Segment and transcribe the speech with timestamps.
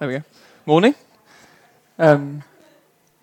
[0.00, 0.24] There we go.
[0.64, 0.94] Morning.
[1.98, 2.42] Um,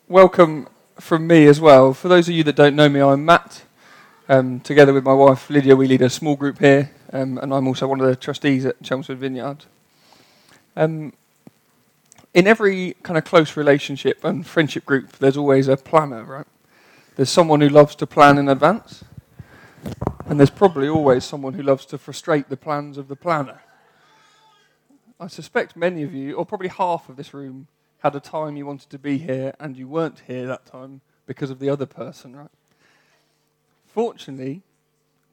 [0.08, 0.68] welcome
[1.00, 1.92] from me as well.
[1.96, 3.64] For those of you that don't know me, I'm Matt.
[4.30, 7.68] Um, together with my wife Lydia, we lead a small group here, um, and I'm
[7.68, 9.66] also one of the trustees at Chelmsford Vineyard.
[10.76, 11.14] Um,
[12.36, 16.48] in every kind of close relationship and friendship group, there's always a planner, right?
[17.16, 19.04] There's someone who loves to plan in advance,
[20.28, 23.62] and there's probably always someone who loves to frustrate the plans of the planner.
[25.20, 27.68] I suspect many of you, or probably half of this room,
[28.00, 31.50] had a time you wanted to be here and you weren't here that time because
[31.50, 32.52] of the other person, right?
[33.86, 34.62] Fortunately,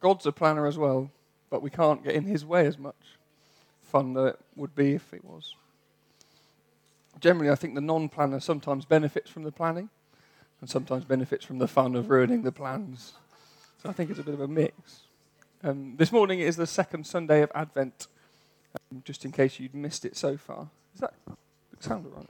[0.00, 1.10] God's a planner as well,
[1.50, 2.96] but we can't get in his way as much
[3.82, 5.54] fun that it would be if it was.
[7.20, 9.90] Generally, I think the non planner sometimes benefits from the planning
[10.60, 13.12] and sometimes benefits from the fun of ruining the plans.
[13.82, 15.02] So I think it's a bit of a mix.
[15.62, 18.08] Um, this morning is the second Sunday of Advent
[19.04, 20.68] just in case you'd missed it so far.
[20.92, 21.14] Does that
[21.80, 22.28] sound all right?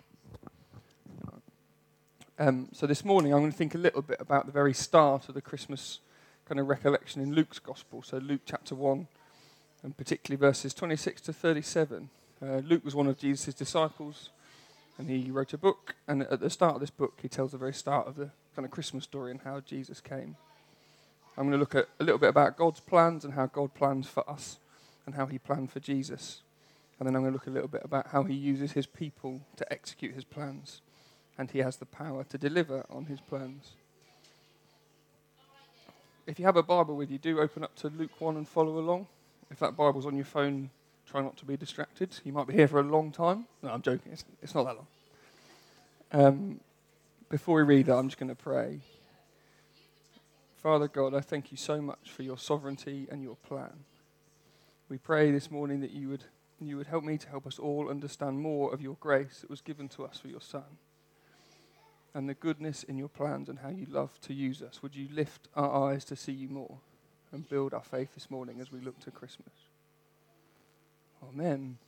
[2.36, 5.28] Um, so this morning I'm going to think a little bit about the very start
[5.28, 6.00] of the Christmas
[6.46, 8.02] kind of recollection in Luke's Gospel.
[8.02, 9.06] So Luke chapter 1,
[9.84, 12.08] and particularly verses 26 to 37.
[12.42, 14.30] Uh, Luke was one of Jesus' disciples,
[14.98, 15.94] and he wrote a book.
[16.08, 18.66] And at the start of this book, he tells the very start of the kind
[18.66, 20.36] of Christmas story and how Jesus came.
[21.36, 24.08] I'm going to look at a little bit about God's plans and how God plans
[24.08, 24.58] for us
[25.06, 26.42] and how he planned for Jesus.
[26.98, 29.40] And then I'm going to look a little bit about how he uses his people
[29.56, 30.80] to execute his plans.
[31.36, 33.72] And he has the power to deliver on his plans.
[36.26, 38.78] If you have a Bible with you, do open up to Luke 1 and follow
[38.78, 39.08] along.
[39.50, 40.70] If that Bible's on your phone,
[41.06, 42.18] try not to be distracted.
[42.24, 43.46] You might be here for a long time.
[43.62, 44.12] No, I'm joking.
[44.12, 44.86] It's, it's not that long.
[46.12, 46.60] Um,
[47.28, 48.80] before we read that, I'm just going to pray.
[50.62, 53.84] Father God, I thank you so much for your sovereignty and your plan.
[54.88, 56.24] We pray this morning that you would,
[56.60, 59.60] you would help me to help us all understand more of your grace that was
[59.60, 60.78] given to us for your Son
[62.14, 64.82] and the goodness in your plans and how you love to use us.
[64.82, 66.78] Would you lift our eyes to see you more
[67.32, 69.54] and build our faith this morning as we look to Christmas?
[71.28, 71.78] Amen.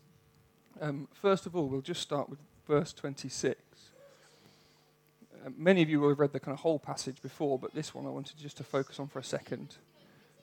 [0.81, 3.61] Um, first of all, we'll just start with verse 26.
[5.45, 7.95] Uh, many of you will have read the kind of whole passage before, but this
[7.95, 9.77] one I wanted just to focus on for a second.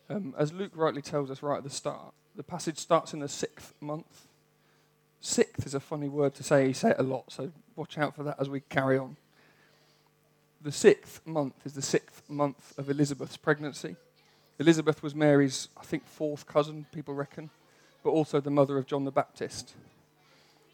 [0.10, 3.28] Um, as Luke rightly tells us right at the start, the passage starts in the
[3.28, 4.28] sixth month.
[5.20, 8.16] Sixth is a funny word to say, He say it a lot, so watch out
[8.16, 9.18] for that as we carry on.
[10.62, 13.96] The sixth month is the sixth month of Elizabeth's pregnancy.
[14.60, 17.50] Elizabeth was Mary's, I think, fourth cousin, people reckon,
[18.04, 19.74] but also the mother of John the Baptist.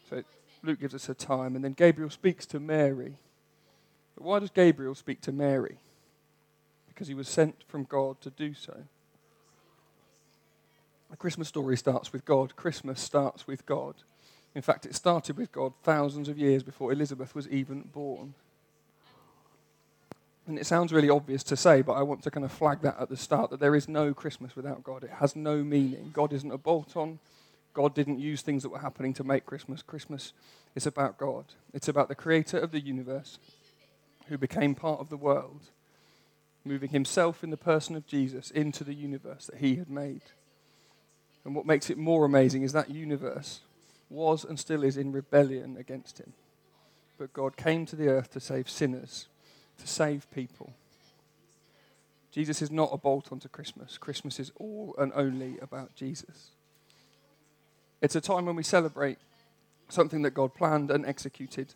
[0.08, 0.22] So
[0.62, 3.14] Luke gives us her time, and then Gabriel speaks to Mary.
[4.14, 5.78] But why does Gabriel speak to Mary?
[6.88, 8.84] Because he was sent from God to do so.
[11.10, 12.56] The Christmas story starts with God.
[12.56, 13.96] Christmas starts with God.
[14.54, 18.34] In fact, it started with God thousands of years before Elizabeth was even born.
[20.46, 22.96] And it sounds really obvious to say, but I want to kind of flag that
[22.98, 25.04] at the start that there is no Christmas without God.
[25.04, 26.10] It has no meaning.
[26.12, 27.20] God isn't a bolt on.
[27.72, 29.82] God didn't use things that were happening to make Christmas.
[29.82, 30.32] Christmas
[30.74, 33.38] is about God, it's about the creator of the universe
[34.26, 35.70] who became part of the world,
[36.64, 40.22] moving himself in the person of Jesus into the universe that he had made.
[41.44, 43.60] And what makes it more amazing is that universe
[44.08, 46.32] was and still is in rebellion against him.
[47.18, 49.28] But God came to the earth to save sinners,
[49.78, 50.72] to save people.
[52.30, 53.98] Jesus is not a bolt onto Christmas.
[53.98, 56.50] Christmas is all and only about Jesus.
[58.00, 59.18] It's a time when we celebrate
[59.88, 61.74] something that God planned and executed,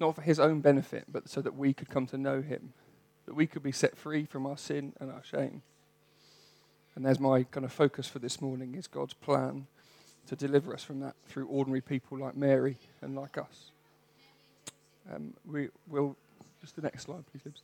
[0.00, 2.72] not for his own benefit, but so that we could come to know him,
[3.26, 5.62] that we could be set free from our sin and our shame.
[6.94, 9.66] And there's my kind of focus for this morning is God's plan
[10.26, 13.70] to deliver us from that through ordinary people like Mary and like us.
[15.12, 16.16] Um, we will
[16.60, 17.62] just the next slide, please, Libs.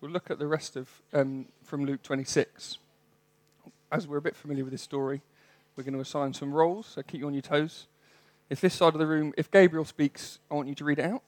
[0.00, 2.78] We'll look at the rest of um, from Luke 26.
[3.90, 5.20] As we're a bit familiar with this story,
[5.76, 7.86] we're going to assign some roles, so keep you on your toes.
[8.50, 11.04] If this side of the room, if Gabriel speaks, I want you to read it
[11.04, 11.22] out.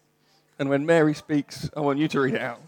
[0.59, 2.61] And when Mary speaks, I want you to read it out.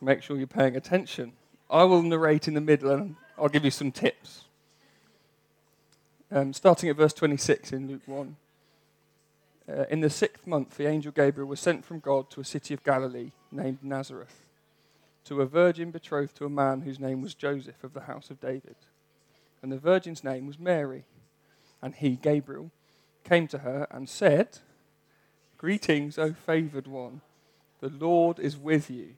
[0.00, 1.32] Make sure you're paying attention.
[1.70, 4.44] I will narrate in the middle and I'll give you some tips.
[6.30, 8.36] Um, starting at verse 26 in Luke 1.
[9.66, 12.74] Uh, in the sixth month, the angel Gabriel was sent from God to a city
[12.74, 14.44] of Galilee named Nazareth,
[15.24, 18.40] to a virgin betrothed to a man whose name was Joseph of the house of
[18.40, 18.76] David.
[19.62, 21.04] And the virgin's name was Mary.
[21.80, 22.70] And he, Gabriel,
[23.24, 24.58] came to her and said,
[25.56, 27.22] Greetings, O favored one,
[27.80, 29.14] the Lord is with you.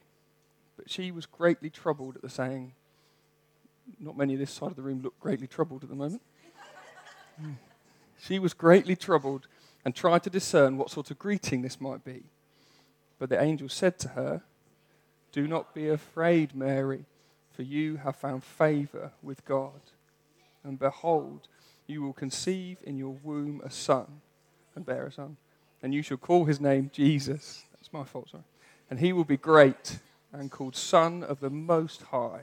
[0.76, 2.74] But she was greatly troubled at the saying,
[3.98, 6.22] not many of this side of the room look greatly troubled at the moment.
[7.40, 7.52] Hmm.
[8.18, 9.46] she was greatly troubled
[9.84, 12.22] and tried to discern what sort of greeting this might be.
[13.18, 14.42] But the angel said to her,
[15.32, 17.04] Do not be afraid, Mary,
[17.52, 19.80] for you have found favor with God.
[20.64, 21.48] And behold,
[21.86, 24.20] you will conceive in your womb a son,
[24.74, 25.36] and bear a son,
[25.82, 27.64] and you shall call his name Jesus.
[27.72, 28.44] That's my fault, sorry.
[28.90, 29.98] And he will be great
[30.32, 32.42] and called Son of the Most High.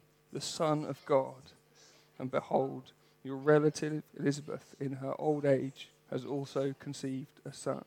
[0.31, 1.51] the Son of God.
[2.19, 2.91] And behold,
[3.23, 7.85] your relative Elizabeth, in her old age, has also conceived a son.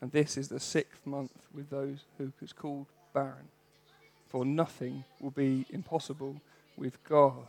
[0.00, 3.48] And this is the sixth month with those who is called barren.
[4.28, 6.40] For nothing will be impossible
[6.76, 7.46] with God.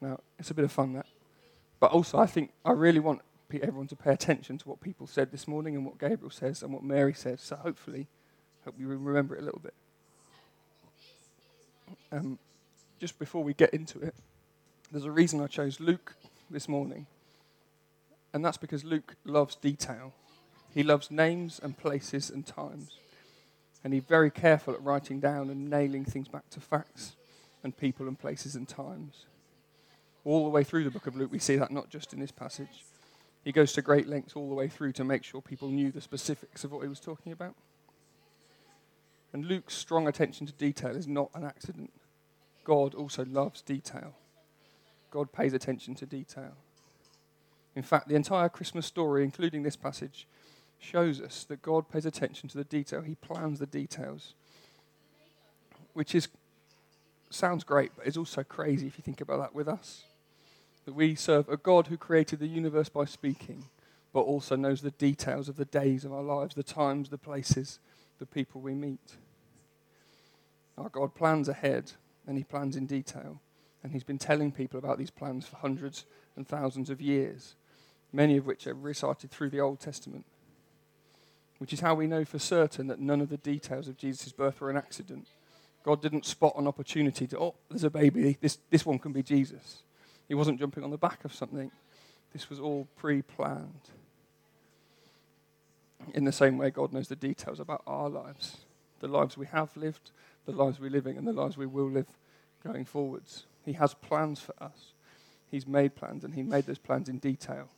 [0.00, 1.06] Now, it's a bit of fun, that.
[1.80, 3.22] But also, I think I really want
[3.60, 6.72] everyone to pay attention to what people said this morning and what Gabriel says and
[6.72, 7.40] what Mary says.
[7.40, 8.06] So hopefully,
[8.64, 9.74] hope you remember it a little bit.
[12.10, 12.38] Um,
[13.02, 14.14] just before we get into it,
[14.92, 16.14] there's a reason I chose Luke
[16.48, 17.08] this morning,
[18.32, 20.12] and that's because Luke loves detail.
[20.72, 22.92] He loves names and places and times,
[23.82, 27.16] and he's very careful at writing down and nailing things back to facts
[27.64, 29.26] and people and places and times.
[30.24, 32.30] All the way through the book of Luke, we see that not just in this
[32.30, 32.84] passage.
[33.42, 36.00] He goes to great lengths all the way through to make sure people knew the
[36.00, 37.56] specifics of what he was talking about.
[39.32, 41.90] And Luke's strong attention to detail is not an accident.
[42.64, 44.14] God also loves detail.
[45.10, 46.54] God pays attention to detail.
[47.74, 50.26] In fact, the entire Christmas story, including this passage,
[50.78, 53.02] shows us that God pays attention to the detail.
[53.02, 54.34] He plans the details,
[55.92, 56.28] which is
[57.30, 60.04] sounds great, but is also crazy if you think about that with us.
[60.84, 63.64] That we serve a God who created the universe by speaking,
[64.12, 67.78] but also knows the details of the days of our lives, the times, the places,
[68.18, 69.16] the people we meet.
[70.76, 71.92] Our God plans ahead,
[72.26, 73.40] and He plans in detail.
[73.82, 76.04] And he's been telling people about these plans for hundreds
[76.36, 77.56] and thousands of years,
[78.12, 80.24] many of which are recited through the Old Testament.
[81.58, 84.60] Which is how we know for certain that none of the details of Jesus' birth
[84.60, 85.28] were an accident.
[85.84, 89.22] God didn't spot an opportunity to, oh, there's a baby, this, this one can be
[89.22, 89.82] Jesus.
[90.28, 91.70] He wasn't jumping on the back of something.
[92.32, 93.90] This was all pre planned.
[96.14, 98.58] In the same way, God knows the details about our lives
[99.02, 100.12] the lives we have lived,
[100.46, 102.06] the lives we're living, and the lives we will live
[102.64, 103.44] going forwards.
[103.64, 104.92] He has plans for us.
[105.50, 107.68] He's made plans, and He made those plans in detail.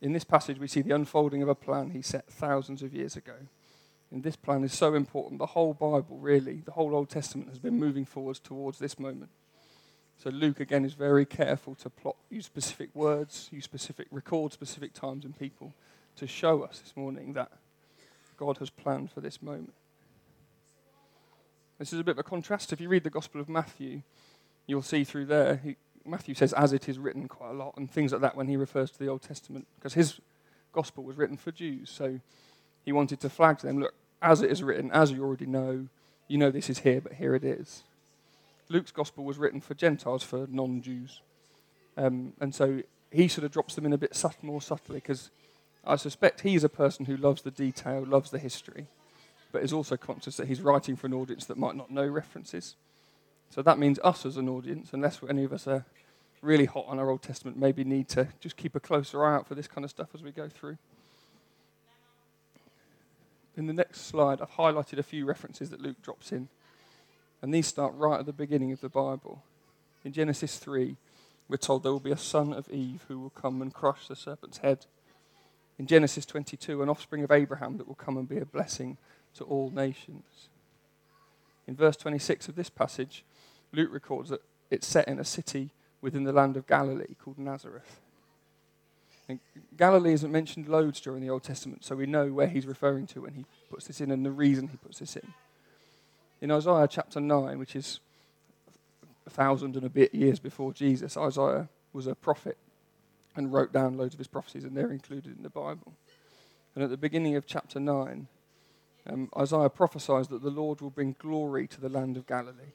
[0.00, 3.16] In this passage, we see the unfolding of a plan He set thousands of years
[3.16, 3.34] ago.
[4.10, 5.38] And this plan is so important.
[5.38, 9.30] The whole Bible, really, the whole Old Testament has been moving forwards towards this moment.
[10.22, 14.92] So Luke, again, is very careful to plot, use specific words, use specific, record specific
[14.92, 15.72] times and people
[16.16, 17.50] to show us this morning that
[18.36, 19.72] God has planned for this moment.
[21.80, 22.74] This is a bit of a contrast.
[22.74, 24.02] If you read the Gospel of Matthew,
[24.66, 27.90] you'll see through there, he, Matthew says, as it is written quite a lot, and
[27.90, 30.20] things like that when he refers to the Old Testament, because his
[30.74, 31.88] Gospel was written for Jews.
[31.88, 32.20] So
[32.84, 35.86] he wanted to flag to them, look, as it is written, as you already know,
[36.28, 37.82] you know this is here, but here it is.
[38.68, 41.22] Luke's Gospel was written for Gentiles, for non Jews.
[41.96, 45.30] Um, and so he sort of drops them in a bit more subtly, because
[45.82, 48.88] I suspect he's a person who loves the detail, loves the history
[49.52, 52.76] but is also conscious that he's writing for an audience that might not know references.
[53.50, 55.84] So that means us as an audience, unless any of us are
[56.42, 59.46] really hot on our Old Testament, maybe need to just keep a closer eye out
[59.46, 60.78] for this kind of stuff as we go through.
[63.56, 66.48] In the next slide, I've highlighted a few references that Luke drops in.
[67.42, 69.42] And these start right at the beginning of the Bible.
[70.04, 70.96] In Genesis 3,
[71.48, 74.16] we're told there will be a son of Eve who will come and crush the
[74.16, 74.86] serpent's head.
[75.78, 78.98] In Genesis 22, an offspring of Abraham that will come and be a blessing
[79.36, 80.48] to all nations.
[81.66, 83.24] In verse 26 of this passage,
[83.72, 85.70] Luke records that it's set in a city
[86.00, 88.00] within the land of Galilee called Nazareth.
[89.28, 89.38] And
[89.76, 93.22] Galilee isn't mentioned loads during the Old Testament, so we know where he's referring to
[93.22, 95.32] when he puts this in and the reason he puts this in.
[96.40, 98.00] In Isaiah chapter 9, which is
[99.26, 102.58] a thousand and a bit years before Jesus, Isaiah was a prophet
[103.36, 105.92] and wrote down loads of his prophecies, and they're included in the Bible.
[106.74, 108.26] And at the beginning of chapter 9,
[109.08, 112.74] um, Isaiah prophesies that the Lord will bring glory to the land of Galilee.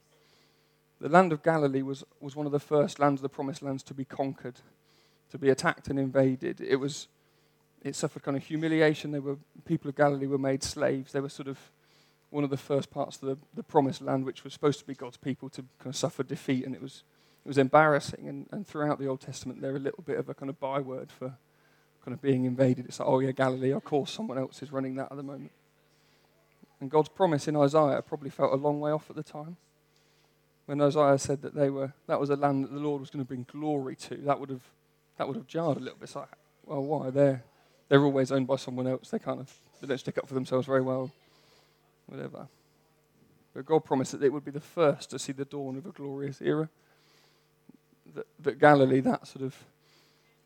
[0.99, 3.83] The land of Galilee was, was one of the first lands of the promised lands
[3.83, 4.61] to be conquered, to
[5.35, 6.61] to be attacked and invaded.
[6.61, 7.07] It was
[7.81, 9.11] it suffered kind of humiliation.
[9.11, 11.11] They were people of Galilee were made slaves.
[11.11, 11.59] They were sort of
[12.29, 14.95] one of the first parts of the, the promised land, which was supposed to be
[14.95, 17.03] God's people, to kind of suffer defeat, and it was
[17.43, 18.27] it was embarrassing.
[18.27, 21.11] And, and throughout the Old Testament, they're a little bit of a kind of byword
[21.11, 21.33] for
[22.03, 22.85] kind of being invaded.
[22.85, 23.71] It's like, oh yeah, Galilee.
[23.71, 25.51] Of course, someone else is running that at the moment.
[26.85, 29.57] And God's promise in Isaiah probably felt a long way off at the time.
[30.67, 33.25] When Isaiah said that they were that was a land that the Lord was going
[33.25, 34.61] to bring glory to, that would have
[35.17, 36.03] that would have jarred a little bit.
[36.03, 36.29] It's like,
[36.63, 37.09] well, why?
[37.09, 37.43] They're
[37.89, 39.09] they're always owned by someone else.
[39.09, 39.51] They kind of
[39.81, 41.09] they don't stick up for themselves very well.
[42.05, 42.47] Whatever.
[43.55, 45.91] But God promised that it would be the first to see the dawn of a
[45.91, 46.69] glorious era.
[48.13, 49.55] That, that Galilee, that sort of,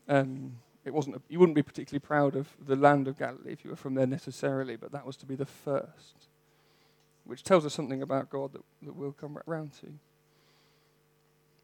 [0.07, 0.53] um,
[0.85, 1.17] it wasn't.
[1.17, 3.95] A, you wouldn't be particularly proud of the land of Galilee if you were from
[3.95, 6.28] there necessarily, but that was to be the first,
[7.29, 9.87] which tells us something about God that, that we'll come back round to.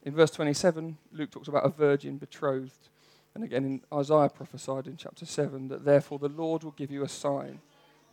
[0.03, 2.89] In verse 27, Luke talks about a virgin betrothed
[3.35, 7.03] and again, in Isaiah prophesied in chapter 7 that therefore the Lord will give you
[7.03, 7.59] a sign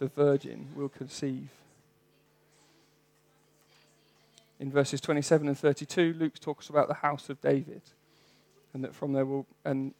[0.00, 1.48] the virgin will conceive.
[4.58, 7.82] In verses 27 and 32, Luke talks about the house of David,
[8.74, 9.94] and that from there will, and,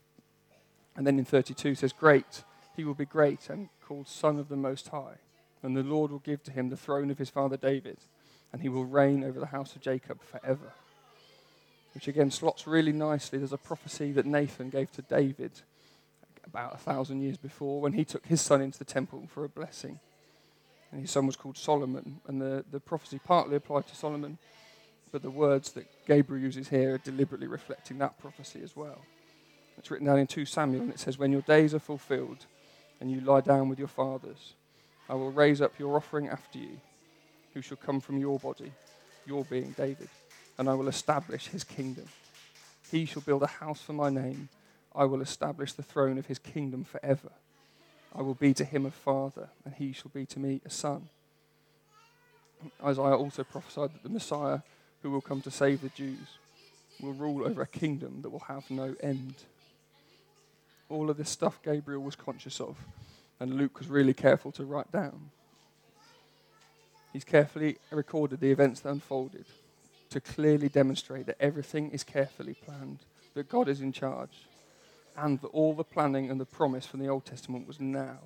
[0.96, 2.42] and then in 32 says, Great,
[2.76, 5.18] he will be great and called Son of the Most High,
[5.62, 7.98] and the Lord will give to him the throne of his father David,
[8.52, 10.72] and he will reign over the house of Jacob forever
[11.94, 13.38] which again slots really nicely.
[13.38, 15.52] There's a prophecy that Nathan gave to David
[16.44, 19.48] about a thousand years before when he took his son into the temple for a
[19.48, 20.00] blessing.
[20.90, 22.20] And his son was called Solomon.
[22.26, 24.38] And the, the prophecy partly applied to Solomon,
[25.10, 29.02] but the words that Gabriel uses here are deliberately reflecting that prophecy as well.
[29.78, 32.46] It's written down in 2 Samuel, and it says, When your days are fulfilled
[33.00, 34.54] and you lie down with your fathers,
[35.08, 36.80] I will raise up your offering after you,
[37.54, 38.72] who shall come from your body,
[39.26, 40.08] your being David
[40.58, 42.06] and I will establish his kingdom.
[42.90, 44.48] He shall build a house for my name.
[44.94, 47.30] I will establish the throne of his kingdom forever.
[48.14, 51.08] I will be to him a father, and he shall be to me a son.
[52.84, 54.60] Isaiah also prophesied that the Messiah,
[55.02, 56.38] who will come to save the Jews,
[57.00, 59.34] will rule over a kingdom that will have no end.
[60.88, 62.76] All of this stuff Gabriel was conscious of,
[63.42, 65.30] and Luke was really careful to write down.
[67.12, 69.46] He's carefully recorded the events that unfolded
[70.10, 73.00] to clearly demonstrate that everything is carefully planned,
[73.34, 74.46] that God is in charge,
[75.16, 78.18] and that all the planning and the promise from the Old Testament was now.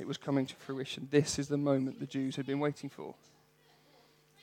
[0.00, 1.06] It was coming to fruition.
[1.12, 3.14] This is the moment the Jews had been waiting for.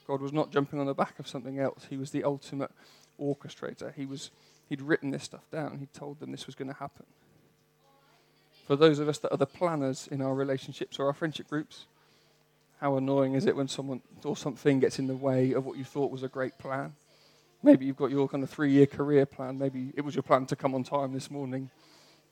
[0.08, 1.88] God was not jumping on the back of something else.
[1.89, 2.72] He was the ultimate
[3.20, 3.94] orchestrator.
[3.94, 4.32] He was,
[4.70, 5.80] he'd written this stuff down.
[5.80, 7.06] He told them this was going to happen.
[8.65, 11.86] For those of us that are the planners in our relationships or our friendship groups,
[12.79, 15.84] how annoying is it when someone or something gets in the way of what you
[15.84, 16.93] thought was a great plan?
[17.62, 19.58] Maybe you've got your kind of three year career plan.
[19.58, 21.70] Maybe it was your plan to come on time this morning.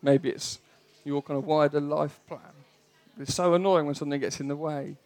[0.02, 0.60] Maybe it's
[1.04, 2.54] your kind of wider life plan.
[3.20, 4.98] It's so annoying when something gets in the way.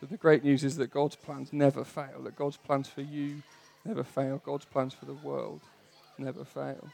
[0.00, 3.42] But the great news is that God's plans never fail, that God's plans for you
[3.84, 5.60] never fail, God's plans for the world
[6.18, 6.88] never fail.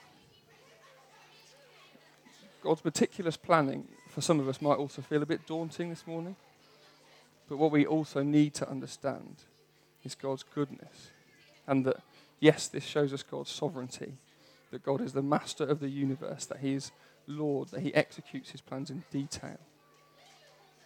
[2.67, 6.35] God's meticulous planning for some of us might also feel a bit daunting this morning.
[7.49, 9.37] But what we also need to understand
[10.03, 11.11] is God's goodness.
[11.69, 11.99] And that,
[12.41, 14.15] yes, this shows us God's sovereignty,
[14.73, 16.91] that God is the master of the universe, that He is
[17.29, 19.61] Lord, that He executes His plans in detail.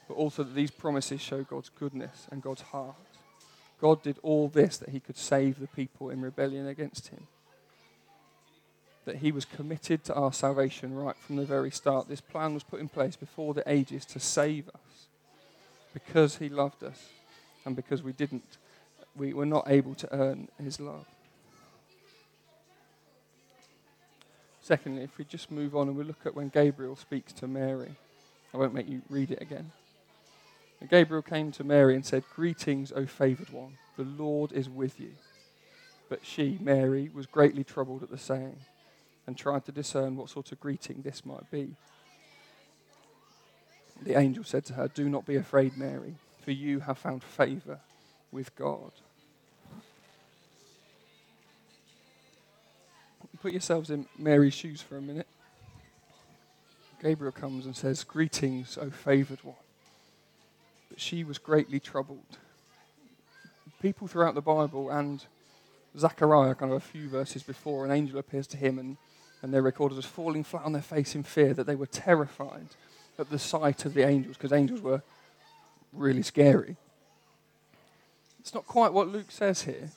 [0.06, 2.96] But also that these promises show God's goodness and God's heart.
[3.80, 7.26] God did all this that He could save the people in rebellion against Him.
[9.10, 12.08] That He was committed to our salvation right from the very start.
[12.08, 15.08] This plan was put in place before the ages to save us
[15.92, 17.08] because he loved us
[17.64, 18.44] and because we didn't,
[19.16, 21.06] we were not able to earn his love.
[24.62, 27.96] Secondly, if we just move on and we look at when Gabriel speaks to Mary,
[28.54, 29.72] I won't make you read it again.
[30.88, 35.14] Gabriel came to Mary and said, Greetings, O favored one, the Lord is with you.
[36.08, 38.60] But she, Mary, was greatly troubled at the saying
[39.30, 41.76] and tried to discern what sort of greeting this might be.
[44.02, 47.78] The angel said to her, Do not be afraid, Mary, for you have found favor
[48.32, 48.90] with God.
[53.40, 55.28] Put yourselves in Mary's shoes for a minute.
[57.00, 59.54] Gabriel comes and says, Greetings, O favored one.
[60.88, 62.38] But she was greatly troubled.
[63.80, 65.24] People throughout the Bible and
[65.96, 68.96] Zechariah, kind of a few verses before, an angel appears to him and,
[69.42, 72.68] and they're recorded as falling flat on their face in fear, that they were terrified
[73.18, 75.02] at the sight of the angels, because angels were
[75.92, 76.76] really scary.
[78.38, 79.90] It's not quite what Luke says here.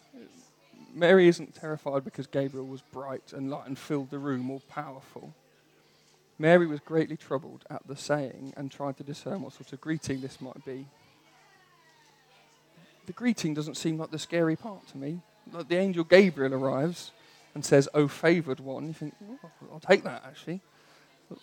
[0.93, 5.33] Mary isn't terrified because Gabriel was bright and light and filled the room, all powerful.
[6.37, 10.21] Mary was greatly troubled at the saying and tried to discern what sort of greeting
[10.21, 10.85] this might be.
[13.05, 15.21] The greeting doesn't seem like the scary part to me.
[15.51, 17.11] Like the angel Gabriel arrives
[17.53, 18.87] and says, Oh, favored one.
[18.87, 20.61] You think, oh, I'll take that actually.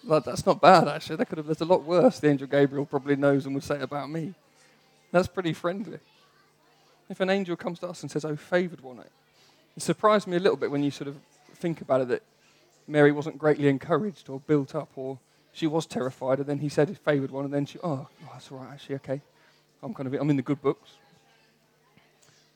[0.04, 1.16] Like, that's not bad actually.
[1.16, 3.80] That could have, there's a lot worse the angel Gabriel probably knows and would say
[3.80, 4.34] about me.
[5.12, 5.98] That's pretty friendly.
[7.08, 9.10] If an angel comes to us and says, Oh, favored one, it
[9.78, 11.16] surprised me a little bit when you sort of
[11.54, 12.22] think about it that
[12.86, 15.18] Mary wasn't greatly encouraged or built up, or
[15.52, 18.28] she was terrified, and then he said his favored one, and then she, oh, oh
[18.32, 19.20] that's all right, actually, okay.
[19.82, 20.90] I'm kind of, I'm in the good books.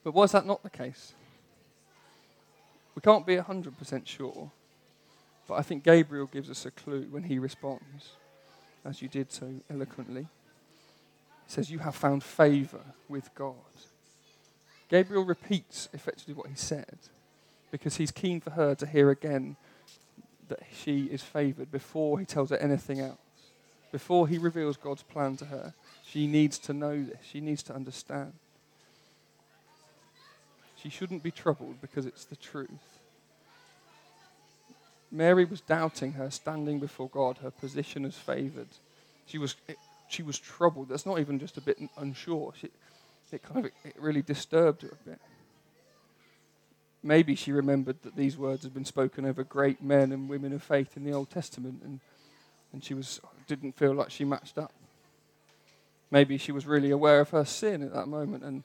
[0.02, 1.14] But why is that not the case?
[2.94, 4.50] We can't be 100% sure,
[5.48, 8.12] but I think Gabriel gives us a clue when he responds,
[8.84, 10.22] as you did so eloquently.
[11.46, 13.54] He says, You have found favor with God.
[14.88, 16.98] Gabriel repeats effectively what he said
[17.70, 19.56] because he's keen for her to hear again
[20.48, 23.18] that she is favored before he tells her anything else.
[23.90, 25.74] Before he reveals God's plan to her,
[26.04, 27.18] she needs to know this.
[27.28, 28.34] She needs to understand.
[30.84, 33.00] She shouldn't be troubled because it's the truth.
[35.10, 38.68] Mary was doubting her standing before God, her position as favored.
[39.24, 39.56] She was,
[40.08, 40.90] she was troubled.
[40.90, 42.52] That's not even just a bit unsure.
[42.60, 42.68] She,
[43.32, 45.20] it kind of it really disturbed her a bit.
[47.02, 50.62] Maybe she remembered that these words had been spoken over great men and women of
[50.62, 52.00] faith in the Old Testament, and,
[52.72, 54.72] and she was, didn't feel like she matched up.
[56.10, 58.64] Maybe she was really aware of her sin at that moment, and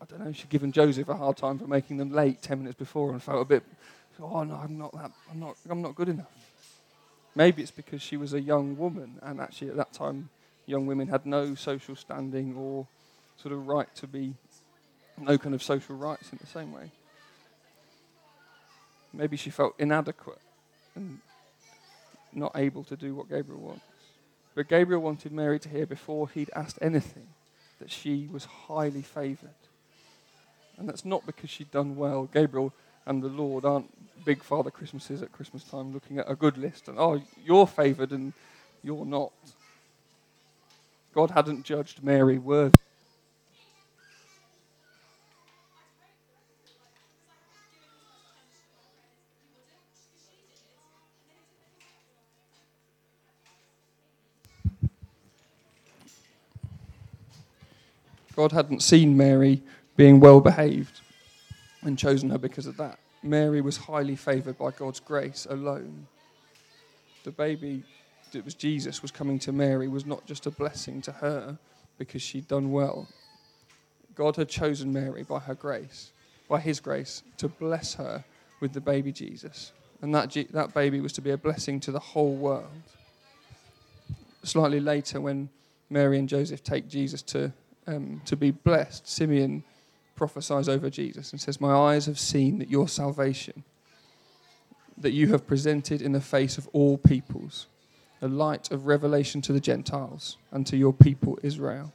[0.00, 2.78] I don't know, she'd given Joseph a hard time for making them late 10 minutes
[2.78, 3.62] before and felt a bit,
[4.20, 6.26] oh no, I'm not, that, I'm not, I'm not good enough.
[7.34, 10.28] Maybe it's because she was a young woman, and actually at that time,
[10.66, 12.86] young women had no social standing or
[13.36, 14.34] sort of right to be,
[15.18, 16.90] no kind of social rights in the same way.
[19.12, 20.40] Maybe she felt inadequate
[20.94, 21.20] and
[22.32, 23.84] not able to do what Gabriel wants.
[24.54, 27.28] But Gabriel wanted Mary to hear before he'd asked anything
[27.80, 29.50] that she was highly favored.
[30.78, 32.28] And that's not because she'd done well.
[32.32, 32.72] Gabriel
[33.06, 33.90] and the Lord aren't
[34.24, 38.10] big Father Christmases at Christmas time looking at a good list and, oh, you're favored
[38.10, 38.32] and
[38.82, 39.32] you're not.
[41.14, 42.76] God hadn't judged Mary worthy
[58.36, 59.62] God hadn't seen Mary
[59.96, 61.00] being well behaved
[61.82, 62.98] and chosen her because of that.
[63.22, 66.06] Mary was highly favored by God's grace alone.
[67.24, 67.82] The baby
[68.32, 71.58] that was Jesus was coming to Mary was not just a blessing to her
[71.98, 73.08] because she'd done well.
[74.14, 76.12] God had chosen Mary by her grace,
[76.48, 78.24] by his grace, to bless her
[78.60, 79.72] with the baby Jesus.
[80.02, 82.66] And that, that baby was to be a blessing to the whole world.
[84.42, 85.48] Slightly later, when
[85.88, 87.52] Mary and Joseph take Jesus to
[87.86, 89.62] um, to be blessed, Simeon
[90.16, 93.64] prophesies over Jesus and says, My eyes have seen that your salvation,
[94.96, 97.66] that you have presented in the face of all peoples,
[98.22, 101.92] a light of revelation to the Gentiles and to your people Israel.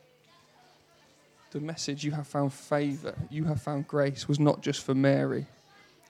[1.52, 5.48] The message you have found favor, you have found grace, was not just for Mary,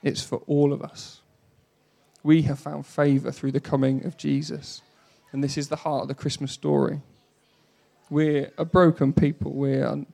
[0.02, 1.20] it's for all of us.
[2.22, 4.82] We have found favor through the coming of Jesus.
[5.32, 7.00] And this is the heart of the Christmas story.
[8.10, 9.52] We're a broken people.
[9.52, 10.04] We're,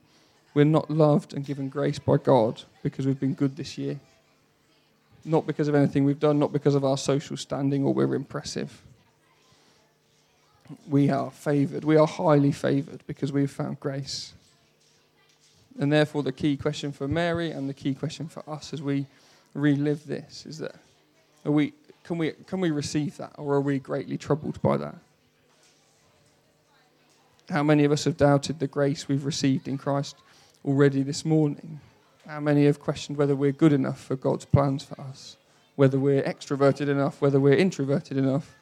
[0.57, 3.99] we're not loved and given grace by God because we've been good this year.
[5.23, 8.81] Not because of anything we've done, not because of our social standing or we're impressive.
[10.89, 11.83] We are favored.
[11.85, 14.33] We are highly favored because we've found grace.
[15.79, 19.05] And therefore, the key question for Mary and the key question for us as we
[19.53, 20.73] relive this is that
[21.45, 24.95] are we, can, we, can we receive that or are we greatly troubled by that?
[27.47, 30.15] How many of us have doubted the grace we've received in Christ
[30.65, 31.79] already this morning?
[32.27, 35.37] How many have questioned whether we're good enough for God's plans for us?
[35.75, 38.55] Whether we're extroverted enough, whether we're introverted enough,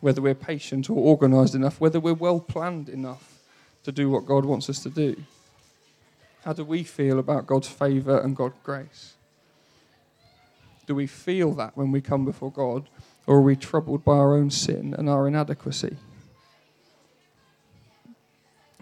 [0.00, 3.38] whether we're patient or organized enough, whether we're well planned enough
[3.84, 5.16] to do what God wants us to do?
[6.44, 9.14] How do we feel about God's favor and God's grace?
[10.86, 12.88] Do we feel that when we come before God,
[13.26, 15.96] or are we troubled by our own sin and our inadequacy?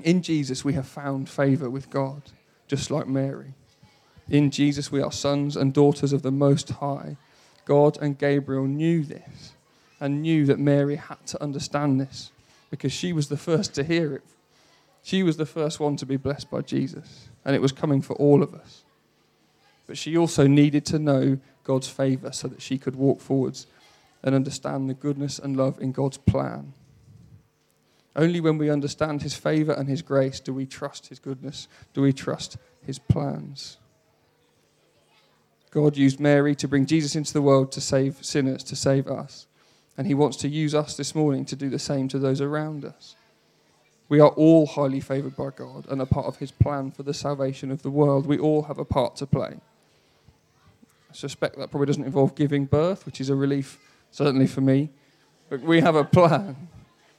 [0.03, 2.23] In Jesus, we have found favor with God,
[2.69, 3.55] just like Mary.
[4.29, 7.17] In Jesus, we are sons and daughters of the Most High.
[7.65, 9.53] God and Gabriel knew this
[10.01, 12.31] and knew that Mary had to understand this
[12.71, 14.23] because she was the first to hear it.
[15.03, 18.15] She was the first one to be blessed by Jesus, and it was coming for
[18.17, 18.85] all of us.
[19.87, 23.67] But she also needed to know God's favor so that she could walk forwards
[24.23, 26.75] and understand the goodness and love in God's plan.
[28.19, 32.03] Only when we understand His favor and His grace do we trust His goodness, do
[32.03, 33.79] we trust His plans.
[35.71, 39.47] God used Mary to bring Jesus into the world to save sinners, to save us.
[39.97, 42.85] And He wants to use us this morning to do the same to those around
[42.85, 43.15] us.
[44.09, 47.15] We are all highly favored by God and a part of His plan for the
[47.15, 48.27] salvation of the world.
[48.27, 49.61] We all have a part to play.
[51.09, 53.79] I suspect that probably doesn't involve giving birth, which is a relief,
[54.11, 54.91] certainly for me.
[55.49, 56.69] But we have a plan.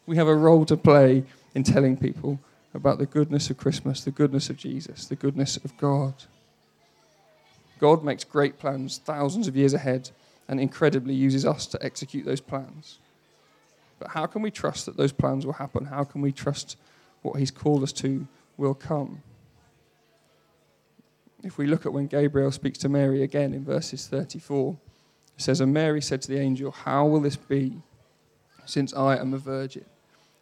[0.10, 2.40] We have a role to play in telling people
[2.74, 6.16] about the goodness of Christmas, the goodness of Jesus, the goodness of God.
[7.80, 10.10] God makes great plans thousands of years ahead
[10.48, 12.98] and incredibly uses us to execute those plans.
[14.00, 15.86] But how can we trust that those plans will happen?
[15.86, 16.76] How can we trust
[17.22, 18.26] what He's called us to
[18.58, 19.22] will come?
[21.44, 24.76] If we look at when Gabriel speaks to Mary again in verses 34,
[25.38, 27.84] it says, And Mary said to the angel, How will this be,
[28.66, 29.86] since I am a virgin?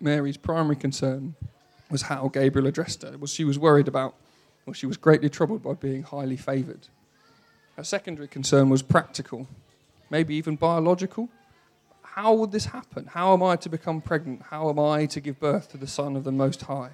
[0.00, 1.34] Mary's primary concern
[1.90, 3.16] was how Gabriel addressed her.
[3.18, 4.14] Was she was worried about,
[4.66, 6.88] or she was greatly troubled by being highly favoured.
[7.76, 9.46] Her secondary concern was practical,
[10.10, 11.28] maybe even biological.
[12.02, 13.06] How would this happen?
[13.06, 14.42] How am I to become pregnant?
[14.50, 16.90] How am I to give birth to the Son of the Most High?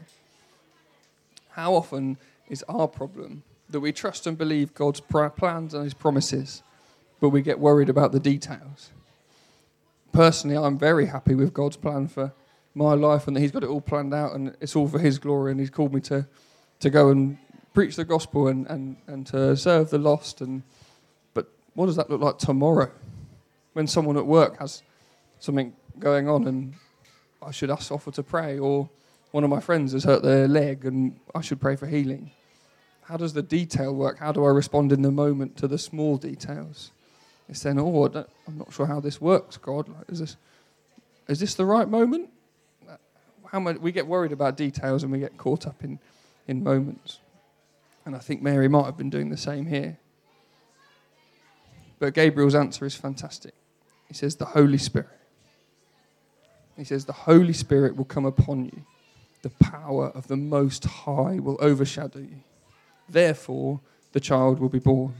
[1.51, 6.63] How often is our problem that we trust and believe God's plans and His promises,
[7.21, 8.91] but we get worried about the details?
[10.13, 12.33] Personally, I'm very happy with God's plan for
[12.75, 15.19] my life and that He's got it all planned out and it's all for His
[15.19, 15.53] glory.
[15.53, 16.27] And He's called me to,
[16.81, 17.39] to go and
[17.73, 20.41] preach the gospel and, and, and to serve the lost.
[20.41, 20.63] And
[21.33, 22.91] but what does that look like tomorrow,
[23.73, 24.83] when someone at work has
[25.41, 26.75] something going on and
[27.43, 28.89] I should ask offer to pray, or
[29.31, 32.31] one of my friends has hurt their leg and I should pray for healing?
[33.03, 34.19] How does the detail work?
[34.19, 36.91] How do I respond in the moment to the small details?
[37.49, 39.89] It's then, oh, I am not sure how this works, God.
[39.89, 40.37] Like, is this
[41.29, 42.31] is this the right moment?
[43.55, 46.01] How much we get worried about details and we get caught up in,
[46.49, 47.21] in moments.
[48.05, 49.97] And I think Mary might have been doing the same here.
[52.01, 53.55] But Gabriel's answer is fantastic.
[54.09, 55.21] He says, The Holy Spirit.
[56.77, 58.83] He says, The Holy Spirit will come upon you.
[59.43, 62.41] The power of the Most High will overshadow you.
[63.09, 65.15] Therefore, the child will be born.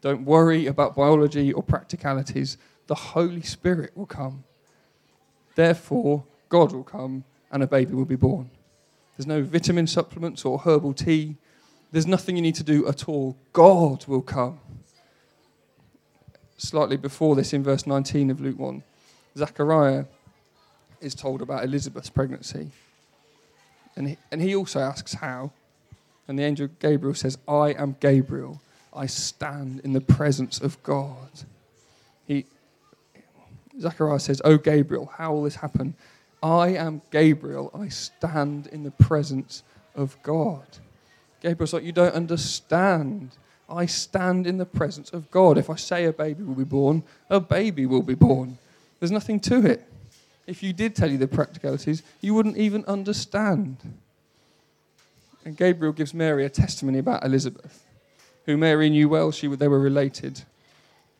[0.00, 2.58] Don't worry about biology or practicalities.
[2.88, 4.42] The Holy Spirit will come.
[5.54, 8.50] Therefore, God will come and a baby will be born.
[9.16, 11.36] There's no vitamin supplements or herbal tea.
[11.92, 13.36] There's nothing you need to do at all.
[13.52, 14.60] God will come.
[16.58, 18.82] Slightly before this, in verse 19 of Luke 1,
[19.36, 20.04] Zechariah
[21.00, 22.70] is told about Elizabeth's pregnancy.
[23.94, 25.52] And he, and he also asks how.
[26.28, 28.60] And the angel Gabriel says, I am Gabriel.
[28.92, 31.44] I stand in the presence of God.
[32.26, 32.46] He,
[33.78, 35.94] Zechariah says, Oh, Gabriel, how will this happen?
[36.42, 37.70] I am Gabriel.
[37.74, 39.62] I stand in the presence
[39.94, 40.66] of God.
[41.40, 43.30] Gabriel's like, You don't understand.
[43.68, 45.58] I stand in the presence of God.
[45.58, 48.58] If I say a baby will be born, a baby will be born.
[49.00, 49.82] There's nothing to it.
[50.46, 53.78] If you did tell you the practicalities, you wouldn't even understand.
[55.44, 57.84] And Gabriel gives Mary a testimony about Elizabeth,
[58.44, 59.32] who Mary knew well.
[59.32, 60.42] She, they were related.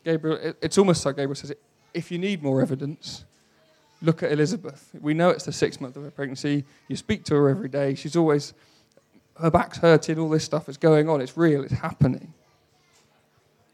[0.05, 1.52] Gabriel, it's almost like Gabriel says,
[1.92, 3.24] if you need more evidence,
[4.02, 4.90] look at Elizabeth.
[5.00, 6.64] We know it's the sixth month of her pregnancy.
[6.88, 7.94] You speak to her every day.
[7.94, 8.54] She's always,
[9.40, 11.20] her back's hurting, all this stuff is going on.
[11.20, 12.35] It's real, it's happening.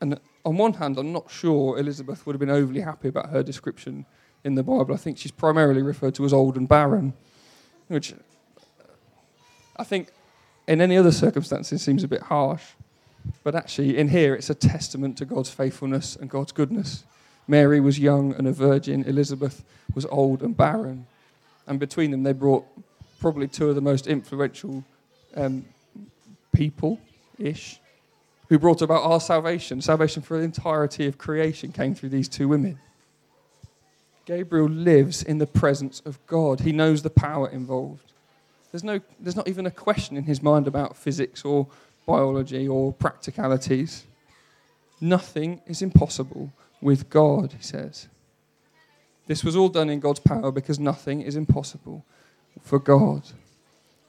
[0.00, 3.42] And on one hand, I'm not sure Elizabeth would have been overly happy about her
[3.42, 4.04] description
[4.44, 4.92] in the Bible.
[4.94, 7.14] I think she's primarily referred to as old and barren,
[7.88, 8.14] which
[9.76, 10.12] I think
[10.66, 12.62] in any other circumstances seems a bit harsh.
[13.44, 17.04] But actually, in here, it's a testament to God's faithfulness and God's goodness.
[17.48, 21.06] Mary was young and a virgin, Elizabeth was old and barren.
[21.66, 22.64] And between them, they brought
[23.20, 24.84] probably two of the most influential
[25.36, 25.64] um,
[26.52, 27.00] people
[27.38, 27.80] ish
[28.48, 29.80] who brought about our salvation.
[29.80, 32.78] Salvation for the entirety of creation came through these two women.
[34.24, 38.12] Gabriel lives in the presence of God, he knows the power involved.
[38.70, 41.66] There's, no, there's not even a question in his mind about physics or
[42.06, 44.04] biology or practicalities.
[45.00, 46.52] Nothing is impossible
[46.82, 48.08] with God, he says.
[49.26, 52.04] This was all done in God's power because nothing is impossible
[52.60, 53.22] for God.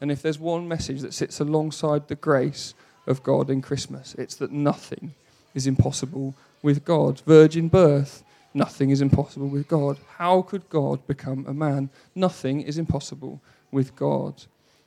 [0.02, 2.74] And if there's one message that sits alongside the grace
[3.08, 5.14] of God in Christmas, it's that nothing
[5.54, 7.22] is impossible with God.
[7.22, 9.98] Virgin birth, nothing is impossible with God.
[10.18, 11.90] How could God become a man?
[12.16, 13.40] Nothing is impossible
[13.72, 14.34] with God.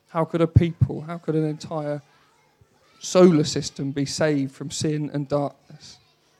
[0.09, 2.01] How could a people, how could an entire
[2.99, 5.97] solar system be saved from sin and darkness?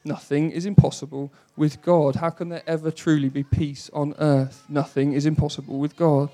[0.08, 2.15] Nothing is impossible with God.
[2.15, 4.63] How can there ever truly be peace on earth?
[4.70, 6.30] Nothing is impossible with God.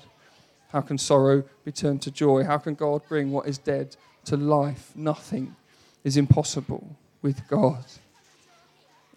[0.68, 2.44] How can sorrow be turned to joy?
[2.44, 4.92] How can God bring what is dead to life?
[4.94, 5.56] Nothing
[6.04, 7.84] is impossible with God.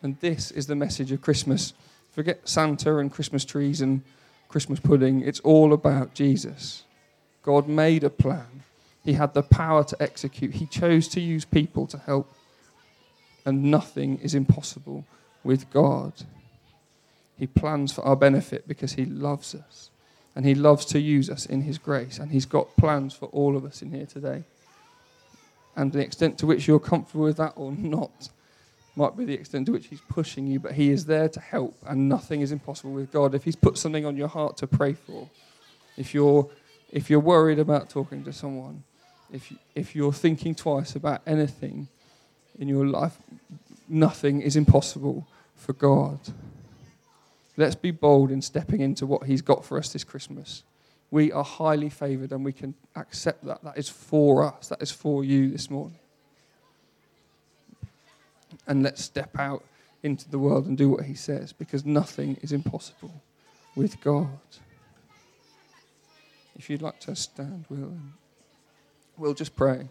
[0.02, 1.74] And this is the message of Christmas.
[2.12, 4.02] Forget Santa and Christmas trees and
[4.48, 5.22] Christmas pudding.
[5.22, 6.84] It's all about Jesus.
[7.44, 8.64] God made a plan.
[9.04, 10.56] He had the power to execute.
[10.56, 12.34] He chose to use people to help.
[13.48, 15.06] And nothing is impossible
[15.42, 16.12] with God.
[17.38, 19.90] He plans for our benefit because He loves us.
[20.36, 22.20] And He loves to use us in His grace.
[22.20, 24.44] And He's got plans for all of us in here today.
[25.78, 28.28] And the extent to which you're comfortable with that or not
[28.98, 31.78] might be the extent to which He's pushing you, but He is there to help,
[31.88, 33.34] and nothing is impossible with God.
[33.34, 35.30] If He's put something on your heart to pray for,
[35.96, 36.50] if you're,
[36.92, 38.84] if you're worried about talking to someone,
[39.32, 41.88] if, you, if you're thinking twice about anything
[42.58, 43.18] in your life,
[43.88, 46.20] nothing is impossible for God.
[47.56, 50.64] Let's be bold in stepping into what He's got for us this Christmas.
[51.10, 53.64] We are highly favored and we can accept that.
[53.64, 56.00] That is for us, that is for you this morning
[58.68, 59.64] and let's step out
[60.04, 63.22] into the world and do what he says because nothing is impossible
[63.76, 64.40] with God.
[66.58, 67.98] If you'd like to stand, we'll,
[69.18, 69.88] we'll just pray.